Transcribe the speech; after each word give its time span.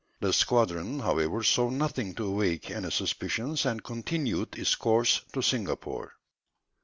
The 0.19 0.33
squadron, 0.33 1.01
however, 1.01 1.43
saw 1.43 1.69
nothing 1.69 2.15
to 2.15 2.25
awake 2.25 2.71
any 2.71 2.89
suspicions, 2.89 3.67
and 3.67 3.83
continued 3.83 4.57
its 4.57 4.73
course 4.73 5.21
to 5.31 5.43
Singapore. 5.43 6.13